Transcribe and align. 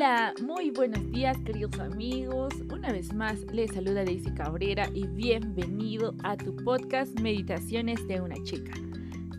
Hola, 0.00 0.32
muy 0.40 0.70
buenos 0.70 1.10
días 1.10 1.36
queridos 1.44 1.76
amigos. 1.80 2.54
Una 2.72 2.92
vez 2.92 3.12
más 3.12 3.40
les 3.52 3.74
saluda 3.74 4.04
Daisy 4.04 4.30
Cabrera 4.30 4.88
y 4.94 5.08
bienvenido 5.08 6.14
a 6.22 6.36
tu 6.36 6.54
podcast 6.54 7.18
Meditaciones 7.18 8.06
de 8.06 8.20
una 8.20 8.36
chica. 8.44 8.70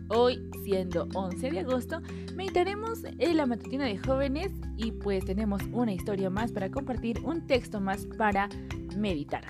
Hoy, 0.08 0.50
siendo 0.62 1.08
11 1.14 1.50
de 1.50 1.60
agosto, 1.60 2.02
meditaremos 2.36 3.04
en 3.04 3.38
la 3.38 3.46
matutina 3.46 3.86
de 3.86 3.96
jóvenes 3.96 4.52
y 4.76 4.92
pues 4.92 5.24
tenemos 5.24 5.62
una 5.72 5.94
historia 5.94 6.28
más 6.28 6.52
para 6.52 6.70
compartir, 6.70 7.18
un 7.24 7.46
texto 7.46 7.80
más 7.80 8.04
para 8.18 8.50
meditar. 8.98 9.46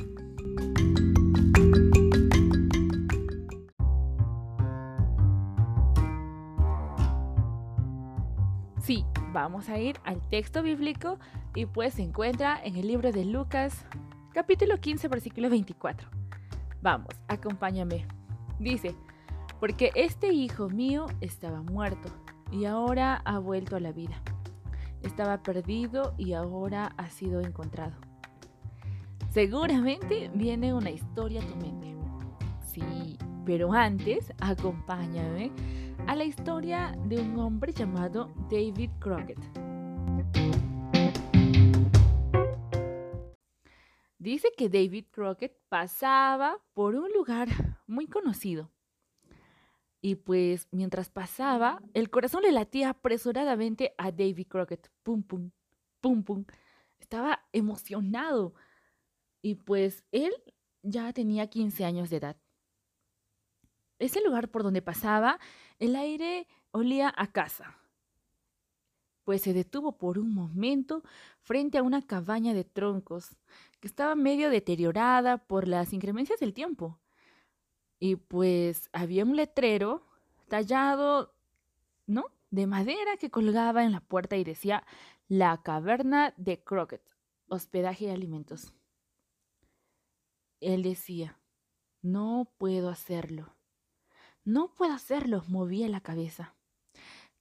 Sí, 8.90 9.06
vamos 9.32 9.68
a 9.68 9.78
ir 9.78 10.00
al 10.02 10.20
texto 10.30 10.64
bíblico 10.64 11.16
y 11.54 11.64
pues 11.64 11.94
se 11.94 12.02
encuentra 12.02 12.60
en 12.60 12.74
el 12.74 12.88
libro 12.88 13.12
de 13.12 13.24
Lucas, 13.24 13.86
capítulo 14.34 14.78
15, 14.78 15.06
versículo 15.06 15.48
24. 15.48 16.08
Vamos, 16.82 17.14
acompáñame. 17.28 18.04
Dice, 18.58 18.96
porque 19.60 19.92
este 19.94 20.32
hijo 20.32 20.68
mío 20.68 21.06
estaba 21.20 21.62
muerto 21.62 22.08
y 22.50 22.64
ahora 22.64 23.22
ha 23.24 23.38
vuelto 23.38 23.76
a 23.76 23.80
la 23.80 23.92
vida. 23.92 24.20
Estaba 25.04 25.40
perdido 25.40 26.12
y 26.18 26.32
ahora 26.32 26.92
ha 26.96 27.10
sido 27.10 27.42
encontrado. 27.42 27.94
Seguramente 29.30 30.32
viene 30.34 30.74
una 30.74 30.90
historia 30.90 31.42
a 31.42 31.46
tu 31.46 31.54
mente. 31.54 31.94
Sí, 32.66 33.16
pero 33.44 33.72
antes 33.72 34.32
acompáñame 34.40 35.52
a 36.06 36.16
la 36.16 36.24
historia 36.24 36.96
de 37.06 37.20
un 37.20 37.38
hombre 37.38 37.72
llamado 37.72 38.32
David 38.50 38.90
Crockett. 38.98 39.38
Dice 44.18 44.52
que 44.56 44.68
David 44.68 45.06
Crockett 45.10 45.56
pasaba 45.68 46.62
por 46.74 46.94
un 46.94 47.10
lugar 47.12 47.48
muy 47.86 48.06
conocido. 48.06 48.70
Y 50.02 50.16
pues 50.16 50.68
mientras 50.70 51.10
pasaba, 51.10 51.82
el 51.94 52.10
corazón 52.10 52.42
le 52.42 52.52
latía 52.52 52.90
apresuradamente 52.90 53.94
a 53.98 54.10
David 54.10 54.46
Crockett. 54.48 54.90
Pum, 55.02 55.22
pum, 55.22 55.50
pum, 56.00 56.22
pum. 56.22 56.44
Estaba 56.98 57.40
emocionado. 57.52 58.54
Y 59.42 59.54
pues 59.54 60.04
él 60.12 60.32
ya 60.82 61.12
tenía 61.12 61.48
15 61.48 61.84
años 61.84 62.10
de 62.10 62.16
edad. 62.16 62.36
Ese 64.00 64.22
lugar 64.22 64.48
por 64.48 64.62
donde 64.62 64.80
pasaba, 64.82 65.38
el 65.78 65.94
aire 65.94 66.48
olía 66.72 67.12
a 67.14 67.30
casa. 67.30 67.76
Pues 69.24 69.42
se 69.42 69.52
detuvo 69.52 69.98
por 69.98 70.18
un 70.18 70.34
momento 70.34 71.04
frente 71.38 71.76
a 71.76 71.82
una 71.82 72.02
cabaña 72.02 72.54
de 72.54 72.64
troncos 72.64 73.36
que 73.78 73.86
estaba 73.86 74.14
medio 74.14 74.48
deteriorada 74.48 75.36
por 75.36 75.68
las 75.68 75.92
incremencias 75.92 76.40
del 76.40 76.54
tiempo. 76.54 76.98
Y 77.98 78.16
pues 78.16 78.88
había 78.92 79.24
un 79.24 79.36
letrero 79.36 80.06
tallado, 80.48 81.34
¿no? 82.06 82.24
De 82.50 82.66
madera 82.66 83.18
que 83.18 83.30
colgaba 83.30 83.84
en 83.84 83.92
la 83.92 84.00
puerta 84.00 84.36
y 84.38 84.44
decía 84.44 84.84
La 85.28 85.62
caverna 85.62 86.32
de 86.38 86.64
Crockett, 86.64 87.02
hospedaje 87.48 88.06
y 88.06 88.08
alimentos. 88.08 88.72
Él 90.60 90.82
decía, 90.82 91.38
no 92.00 92.50
puedo 92.56 92.88
hacerlo. 92.88 93.59
No 94.50 94.66
puedo 94.74 94.92
hacerlo, 94.92 95.44
movía 95.46 95.88
la 95.88 96.00
cabeza. 96.00 96.56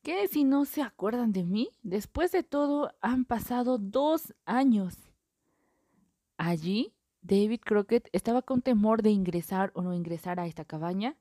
¿Qué 0.04 0.28
si 0.28 0.44
no 0.44 0.66
se 0.66 0.84
acuerdan 0.84 1.32
de 1.32 1.44
mí? 1.44 1.72
Después 1.82 2.32
de 2.32 2.44
todo, 2.44 2.94
han 3.02 3.26
pasado 3.26 3.80
dos 3.80 4.36
años. 4.46 4.96
Allí, 6.38 6.94
David 7.24 7.62
Crockett 7.66 8.10
estaba 8.12 8.44
con 8.44 8.62
temor 8.62 9.02
de 9.02 9.10
ingresar 9.10 9.72
o 9.74 9.82
no 9.82 9.96
ingresar 9.96 10.40
a 10.40 10.46
esta 10.46 10.66
cabaña, 10.66 11.18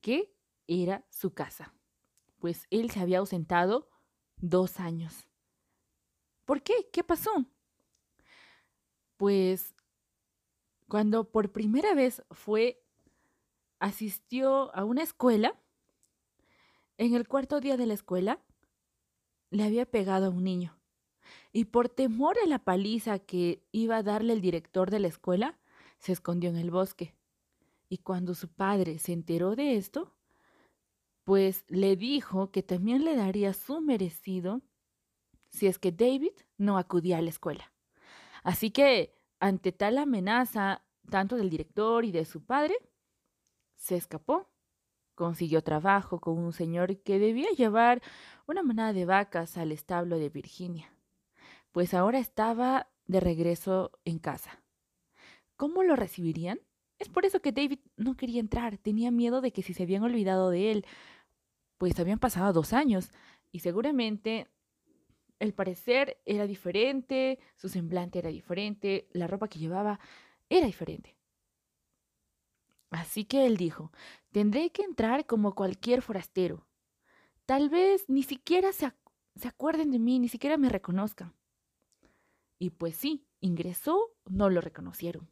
que 0.00 0.34
era 0.66 1.04
su 1.10 1.32
casa, 1.32 1.72
pues 2.40 2.66
él 2.70 2.90
se 2.90 2.98
había 2.98 3.20
ausentado 3.20 3.88
dos 4.38 4.80
años. 4.80 5.28
¿Por 6.44 6.60
qué? 6.60 6.88
¿Qué 6.92 7.04
pasó? 7.04 7.30
Pues 9.16 9.76
cuando 10.88 11.30
por 11.30 11.52
primera 11.52 11.94
vez 11.94 12.20
fue 12.32 12.83
asistió 13.84 14.74
a 14.74 14.82
una 14.84 15.02
escuela, 15.02 15.60
en 16.96 17.14
el 17.14 17.28
cuarto 17.28 17.60
día 17.60 17.76
de 17.76 17.84
la 17.84 17.92
escuela, 17.92 18.40
le 19.50 19.62
había 19.62 19.84
pegado 19.84 20.26
a 20.26 20.30
un 20.30 20.42
niño. 20.42 20.74
Y 21.52 21.66
por 21.66 21.90
temor 21.90 22.36
a 22.42 22.46
la 22.46 22.58
paliza 22.58 23.18
que 23.18 23.62
iba 23.72 23.98
a 23.98 24.02
darle 24.02 24.32
el 24.32 24.40
director 24.40 24.90
de 24.90 25.00
la 25.00 25.08
escuela, 25.08 25.58
se 25.98 26.12
escondió 26.12 26.48
en 26.48 26.56
el 26.56 26.70
bosque. 26.70 27.14
Y 27.90 27.98
cuando 27.98 28.34
su 28.34 28.48
padre 28.48 28.98
se 28.98 29.12
enteró 29.12 29.54
de 29.54 29.76
esto, 29.76 30.14
pues 31.24 31.64
le 31.68 31.94
dijo 31.96 32.50
que 32.50 32.62
también 32.62 33.04
le 33.04 33.14
daría 33.14 33.52
su 33.52 33.82
merecido 33.82 34.62
si 35.50 35.66
es 35.66 35.78
que 35.78 35.92
David 35.92 36.32
no 36.56 36.78
acudía 36.78 37.18
a 37.18 37.22
la 37.22 37.28
escuela. 37.28 37.70
Así 38.42 38.70
que, 38.70 39.14
ante 39.40 39.72
tal 39.72 39.98
amenaza, 39.98 40.82
tanto 41.10 41.36
del 41.36 41.50
director 41.50 42.06
y 42.06 42.12
de 42.12 42.24
su 42.24 42.42
padre, 42.46 42.74
se 43.76 43.96
escapó. 43.96 44.48
Consiguió 45.14 45.62
trabajo 45.62 46.20
con 46.20 46.38
un 46.38 46.52
señor 46.52 46.98
que 47.02 47.18
debía 47.18 47.48
llevar 47.56 48.02
una 48.46 48.62
manada 48.62 48.92
de 48.92 49.04
vacas 49.04 49.56
al 49.56 49.70
establo 49.70 50.18
de 50.18 50.28
Virginia, 50.28 50.92
pues 51.70 51.94
ahora 51.94 52.18
estaba 52.18 52.88
de 53.06 53.20
regreso 53.20 53.92
en 54.04 54.18
casa. 54.18 54.62
¿Cómo 55.56 55.82
lo 55.84 55.94
recibirían? 55.94 56.60
Es 56.98 57.08
por 57.08 57.24
eso 57.24 57.40
que 57.40 57.52
David 57.52 57.78
no 57.96 58.16
quería 58.16 58.40
entrar, 58.40 58.78
tenía 58.78 59.10
miedo 59.10 59.40
de 59.40 59.52
que 59.52 59.62
si 59.62 59.74
se 59.74 59.84
habían 59.84 60.02
olvidado 60.02 60.50
de 60.50 60.72
él, 60.72 60.86
pues 61.78 61.98
habían 62.00 62.18
pasado 62.18 62.52
dos 62.52 62.72
años 62.72 63.10
y 63.52 63.60
seguramente 63.60 64.48
el 65.38 65.52
parecer 65.52 66.20
era 66.24 66.46
diferente, 66.46 67.38
su 67.56 67.68
semblante 67.68 68.18
era 68.18 68.30
diferente, 68.30 69.08
la 69.12 69.26
ropa 69.26 69.48
que 69.48 69.58
llevaba 69.58 70.00
era 70.48 70.66
diferente. 70.66 71.16
Así 72.94 73.24
que 73.24 73.44
él 73.44 73.56
dijo, 73.56 73.90
tendré 74.30 74.70
que 74.70 74.82
entrar 74.82 75.26
como 75.26 75.56
cualquier 75.56 76.00
forastero. 76.00 76.64
Tal 77.44 77.68
vez 77.68 78.08
ni 78.08 78.22
siquiera 78.22 78.72
se, 78.72 78.92
acuerden 79.48 79.90
de 79.90 79.98
mí, 79.98 80.20
ni 80.20 80.28
siquiera 80.28 80.56
me 80.58 80.68
reconozcan. 80.68 81.34
Y 82.56 82.70
pues 82.70 82.94
sí, 82.94 83.26
ingresó, 83.40 84.12
no 84.26 84.48
lo 84.48 84.60
reconocieron. 84.60 85.28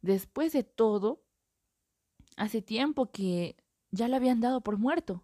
Después 0.00 0.54
de 0.54 0.62
todo, 0.62 1.22
hace 2.38 2.62
tiempo 2.62 3.12
que 3.12 3.58
ya 3.90 4.08
lo 4.08 4.16
habían 4.16 4.40
dado 4.40 4.62
por 4.62 4.78
muerto. 4.78 5.22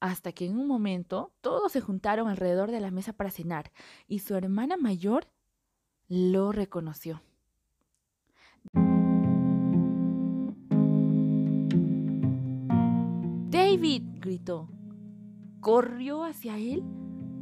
Hasta 0.00 0.32
que 0.32 0.46
en 0.46 0.58
un 0.58 0.66
momento 0.66 1.32
todos 1.40 1.70
se 1.70 1.80
juntaron 1.80 2.26
alrededor 2.26 2.72
de 2.72 2.80
la 2.80 2.90
mesa 2.90 3.12
para 3.12 3.30
cenar 3.30 3.70
y 4.08 4.18
su 4.18 4.34
hermana 4.34 4.76
mayor 4.76 5.28
lo 6.08 6.50
reconoció. 6.50 7.22
David, 13.78 14.02
gritó. 14.18 14.68
Corrió 15.60 16.24
hacia 16.24 16.58
él 16.58 16.82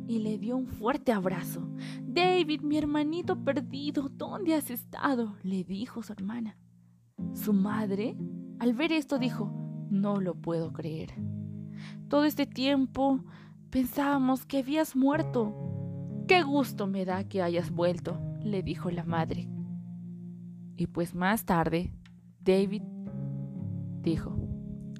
y 0.06 0.18
le 0.18 0.36
dio 0.36 0.58
un 0.58 0.66
fuerte 0.66 1.10
abrazo. 1.10 1.66
David, 2.02 2.60
mi 2.60 2.76
hermanito 2.76 3.42
perdido, 3.42 4.10
¿dónde 4.10 4.52
has 4.52 4.70
estado? 4.70 5.34
le 5.42 5.64
dijo 5.64 6.02
su 6.02 6.12
hermana. 6.12 6.58
Su 7.32 7.54
madre, 7.54 8.18
al 8.58 8.74
ver 8.74 8.92
esto, 8.92 9.18
dijo, 9.18 9.50
no 9.88 10.20
lo 10.20 10.34
puedo 10.34 10.74
creer. 10.74 11.14
Todo 12.08 12.26
este 12.26 12.44
tiempo 12.44 13.24
pensábamos 13.70 14.44
que 14.44 14.58
habías 14.58 14.94
muerto. 14.94 15.56
Qué 16.28 16.42
gusto 16.42 16.86
me 16.86 17.06
da 17.06 17.24
que 17.24 17.40
hayas 17.40 17.70
vuelto, 17.70 18.20
le 18.42 18.62
dijo 18.62 18.90
la 18.90 19.04
madre. 19.04 19.48
Y 20.76 20.86
pues 20.88 21.14
más 21.14 21.46
tarde, 21.46 21.94
David 22.40 22.82
dijo, 24.02 24.45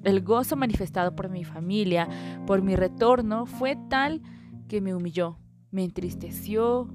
el 0.07 0.21
gozo 0.21 0.55
manifestado 0.55 1.15
por 1.15 1.29
mi 1.29 1.43
familia, 1.43 2.07
por 2.47 2.61
mi 2.61 2.77
retorno, 2.77 3.45
fue 3.45 3.77
tal 3.89 4.21
que 4.69 4.79
me 4.79 4.95
humilló, 4.95 5.37
me 5.69 5.83
entristeció 5.83 6.87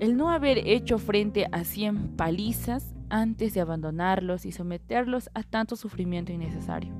el 0.00 0.16
no 0.16 0.30
haber 0.30 0.58
hecho 0.66 0.98
frente 0.98 1.46
a 1.52 1.64
cien 1.64 2.16
palizas 2.16 2.94
antes 3.10 3.52
de 3.52 3.60
abandonarlos 3.60 4.46
y 4.46 4.52
someterlos 4.52 5.28
a 5.34 5.42
tanto 5.42 5.76
sufrimiento 5.76 6.32
innecesario. 6.32 6.94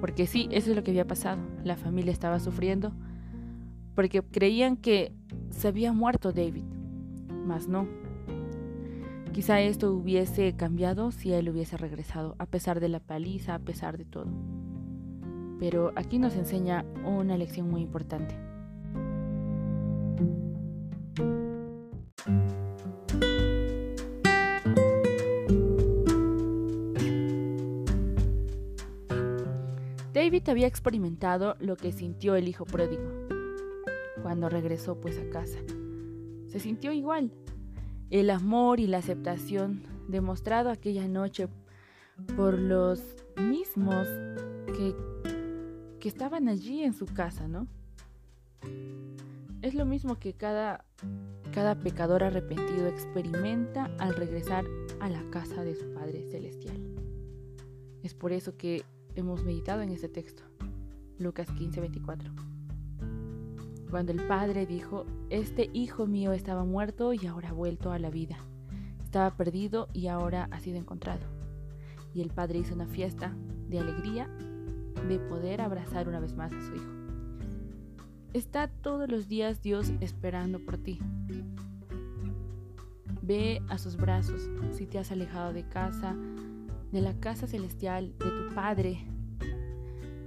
Porque 0.00 0.26
sí, 0.26 0.48
eso 0.50 0.70
es 0.70 0.76
lo 0.76 0.82
que 0.82 0.90
había 0.90 1.06
pasado. 1.06 1.40
La 1.62 1.76
familia 1.76 2.12
estaba 2.12 2.40
sufriendo 2.40 2.92
porque 3.94 4.20
creían 4.22 4.76
que 4.76 5.12
se 5.50 5.68
había 5.68 5.92
muerto 5.92 6.32
David, 6.32 6.64
mas 7.46 7.68
no. 7.68 7.86
Quizá 9.32 9.60
esto 9.60 9.92
hubiese 9.92 10.54
cambiado 10.56 11.12
si 11.12 11.32
él 11.32 11.48
hubiese 11.48 11.76
regresado, 11.76 12.34
a 12.38 12.46
pesar 12.46 12.80
de 12.80 12.88
la 12.88 12.98
paliza, 12.98 13.54
a 13.54 13.58
pesar 13.60 13.96
de 13.96 14.04
todo. 14.04 14.26
Pero 15.60 15.92
aquí 15.94 16.18
nos 16.18 16.34
enseña 16.34 16.84
una 17.04 17.36
lección 17.36 17.70
muy 17.70 17.82
importante. 17.82 18.34
David 30.12 30.48
había 30.48 30.66
experimentado 30.66 31.54
lo 31.60 31.76
que 31.76 31.92
sintió 31.92 32.34
el 32.34 32.48
hijo 32.48 32.64
pródigo 32.64 33.04
cuando 34.22 34.48
regresó 34.48 35.00
pues 35.00 35.18
a 35.18 35.30
casa. 35.30 35.58
Se 36.48 36.58
sintió 36.58 36.92
igual, 36.92 37.32
el 38.10 38.30
amor 38.30 38.80
y 38.80 38.86
la 38.86 38.98
aceptación 38.98 39.82
demostrado 40.08 40.70
aquella 40.70 41.06
noche 41.06 41.48
por 42.36 42.58
los 42.58 43.02
mismos 43.36 44.06
que, 44.66 44.94
que 46.00 46.08
estaban 46.08 46.48
allí 46.48 46.82
en 46.82 46.92
su 46.92 47.06
casa, 47.06 47.48
¿no? 47.48 47.66
Es 49.62 49.74
lo 49.74 49.84
mismo 49.84 50.18
que 50.18 50.32
cada, 50.32 50.84
cada 51.52 51.78
pecador 51.78 52.24
arrepentido 52.24 52.88
experimenta 52.88 53.90
al 53.98 54.14
regresar 54.16 54.64
a 55.00 55.08
la 55.08 55.22
casa 55.30 55.62
de 55.62 55.76
su 55.76 55.92
Padre 55.92 56.24
Celestial. 56.30 56.78
Es 58.02 58.14
por 58.14 58.32
eso 58.32 58.56
que 58.56 58.82
hemos 59.14 59.44
meditado 59.44 59.82
en 59.82 59.90
este 59.90 60.08
texto, 60.08 60.42
Lucas 61.18 61.50
15, 61.52 61.80
24. 61.80 62.49
Cuando 63.90 64.12
el 64.12 64.22
Padre 64.28 64.66
dijo, 64.66 65.04
este 65.30 65.68
hijo 65.72 66.06
mío 66.06 66.32
estaba 66.32 66.64
muerto 66.64 67.12
y 67.12 67.26
ahora 67.26 67.48
ha 67.48 67.52
vuelto 67.52 67.90
a 67.90 67.98
la 67.98 68.08
vida. 68.08 68.36
Estaba 69.02 69.36
perdido 69.36 69.88
y 69.92 70.06
ahora 70.06 70.46
ha 70.52 70.60
sido 70.60 70.78
encontrado. 70.78 71.26
Y 72.14 72.22
el 72.22 72.30
Padre 72.30 72.60
hizo 72.60 72.74
una 72.74 72.86
fiesta 72.86 73.34
de 73.68 73.80
alegría 73.80 74.28
de 75.08 75.18
poder 75.18 75.60
abrazar 75.60 76.08
una 76.08 76.20
vez 76.20 76.34
más 76.34 76.52
a 76.52 76.60
su 76.60 76.74
hijo. 76.76 76.92
Está 78.32 78.68
todos 78.68 79.10
los 79.10 79.26
días 79.26 79.60
Dios 79.60 79.92
esperando 80.00 80.60
por 80.60 80.78
ti. 80.78 81.00
Ve 83.22 83.60
a 83.68 83.76
sus 83.76 83.96
brazos 83.96 84.48
si 84.70 84.86
te 84.86 84.98
has 85.00 85.10
alejado 85.10 85.52
de 85.52 85.68
casa, 85.68 86.14
de 86.92 87.00
la 87.00 87.14
casa 87.14 87.48
celestial, 87.48 88.14
de 88.18 88.30
tu 88.30 88.54
Padre, 88.54 89.04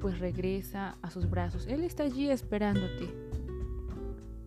pues 0.01 0.19
regresa 0.19 0.97
a 1.01 1.09
sus 1.09 1.29
brazos. 1.29 1.65
Él 1.65 1.85
está 1.85 2.03
allí 2.03 2.29
esperándote. 2.29 3.22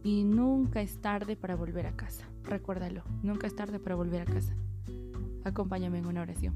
Y 0.06 0.22
nunca 0.22 0.82
es 0.82 0.98
tarde 0.98 1.34
para 1.34 1.56
volver 1.56 1.84
a 1.88 1.96
casa. 1.96 2.28
Recuérdalo, 2.44 3.02
nunca 3.24 3.48
es 3.48 3.56
tarde 3.56 3.80
para 3.80 3.96
volver 3.96 4.20
a 4.20 4.24
casa. 4.24 4.54
Acompáñame 5.42 5.98
en 5.98 6.06
una 6.06 6.22
oración. 6.22 6.54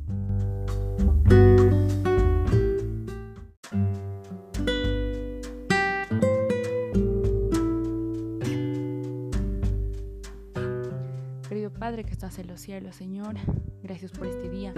Querido 11.48 11.72
Padre 11.72 12.04
que 12.04 12.12
estás 12.12 12.38
en 12.38 12.46
los 12.46 12.60
cielos, 12.60 12.94
Señor, 12.94 13.34
gracias 13.82 14.12
por 14.12 14.28
este 14.28 14.48
día. 14.48 14.72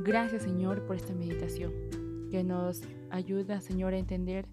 Gracias, 0.00 0.42
Señor, 0.42 0.84
por 0.84 0.96
esta 0.96 1.14
meditación 1.14 1.72
que 2.30 2.44
nos 2.44 2.82
ayuda, 3.08 3.62
Señor, 3.62 3.94
a 3.94 3.96
entender, 3.96 4.46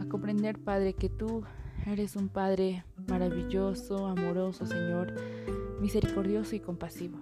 a 0.00 0.04
comprender, 0.04 0.58
Padre, 0.58 0.92
que 0.92 1.08
tú 1.08 1.44
eres 1.92 2.16
un 2.16 2.28
Padre 2.28 2.84
maravilloso, 3.08 4.06
amoroso, 4.06 4.66
Señor, 4.66 5.14
misericordioso 5.80 6.56
y 6.56 6.60
compasivo, 6.60 7.18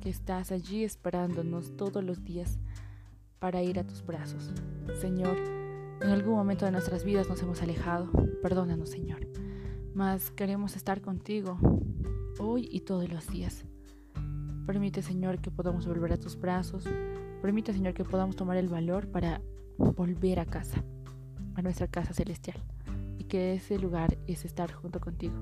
que 0.00 0.10
estás 0.10 0.52
allí 0.52 0.84
esperándonos 0.84 1.76
todos 1.76 2.04
los 2.04 2.22
días 2.24 2.58
para 3.38 3.62
ir 3.62 3.78
a 3.78 3.86
tus 3.86 4.04
brazos. 4.04 4.52
Señor, 5.00 5.36
en 6.00 6.10
algún 6.10 6.34
momento 6.34 6.64
de 6.64 6.72
nuestras 6.72 7.04
vidas 7.04 7.28
nos 7.28 7.42
hemos 7.42 7.62
alejado, 7.62 8.10
perdónanos, 8.42 8.90
Señor, 8.90 9.26
mas 9.94 10.30
queremos 10.30 10.76
estar 10.76 11.00
contigo 11.00 11.58
hoy 12.38 12.68
y 12.70 12.80
todos 12.80 13.08
los 13.10 13.28
días. 13.28 13.64
Permite, 14.66 15.02
Señor, 15.02 15.40
que 15.40 15.50
podamos 15.50 15.86
volver 15.86 16.12
a 16.12 16.18
tus 16.18 16.38
brazos. 16.38 16.88
Permite, 17.40 17.72
Señor, 17.72 17.94
que 17.94 18.04
podamos 18.04 18.36
tomar 18.36 18.56
el 18.56 18.68
valor 18.68 19.08
para 19.08 19.40
volver 19.76 20.38
a 20.38 20.46
casa, 20.46 20.84
a 21.54 21.62
nuestra 21.62 21.88
casa 21.88 22.14
celestial. 22.14 22.62
Que 23.32 23.54
ese 23.54 23.78
lugar 23.78 24.18
es 24.26 24.44
estar 24.44 24.70
junto 24.70 25.00
contigo. 25.00 25.32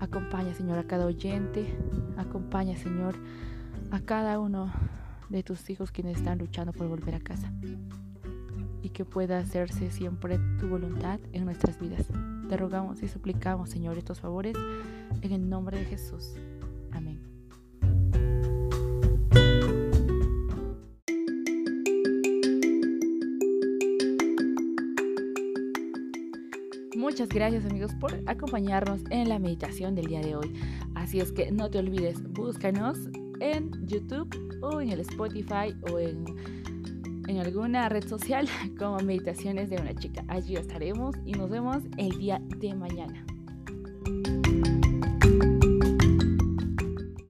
Acompaña, 0.00 0.52
Señor, 0.52 0.80
a 0.80 0.88
cada 0.88 1.06
oyente. 1.06 1.64
Acompaña, 2.16 2.76
Señor, 2.76 3.14
a 3.92 4.00
cada 4.00 4.40
uno 4.40 4.72
de 5.28 5.44
tus 5.44 5.70
hijos 5.70 5.92
quienes 5.92 6.16
están 6.16 6.38
luchando 6.40 6.72
por 6.72 6.88
volver 6.88 7.14
a 7.14 7.20
casa. 7.20 7.52
Y 8.82 8.88
que 8.88 9.04
pueda 9.04 9.38
hacerse 9.38 9.92
siempre 9.92 10.40
tu 10.58 10.66
voluntad 10.66 11.20
en 11.32 11.44
nuestras 11.44 11.78
vidas. 11.78 12.08
Te 12.48 12.56
rogamos 12.56 13.00
y 13.00 13.06
suplicamos, 13.06 13.70
Señor, 13.70 13.96
estos 13.96 14.18
favores 14.18 14.56
en 15.22 15.30
el 15.30 15.48
nombre 15.48 15.78
de 15.78 15.84
Jesús. 15.84 16.34
Muchas 27.18 27.34
gracias 27.34 27.64
amigos 27.64 27.92
por 27.98 28.14
acompañarnos 28.26 29.00
en 29.10 29.28
la 29.28 29.40
meditación 29.40 29.96
del 29.96 30.06
día 30.06 30.20
de 30.20 30.36
hoy. 30.36 30.54
Así 30.94 31.18
es 31.18 31.32
que 31.32 31.50
no 31.50 31.68
te 31.68 31.80
olvides, 31.80 32.22
búscanos 32.32 32.96
en 33.40 33.72
YouTube 33.88 34.28
o 34.62 34.80
en 34.80 34.90
el 34.90 35.00
Spotify 35.00 35.74
o 35.90 35.98
en, 35.98 36.24
en 37.26 37.38
alguna 37.38 37.88
red 37.88 38.06
social 38.06 38.48
como 38.78 38.98
Meditaciones 38.98 39.68
de 39.68 39.78
una 39.78 39.96
chica. 39.96 40.24
Allí 40.28 40.54
estaremos 40.54 41.16
y 41.24 41.32
nos 41.32 41.50
vemos 41.50 41.78
el 41.96 42.16
día 42.20 42.40
de 42.58 42.72
mañana. 42.76 43.26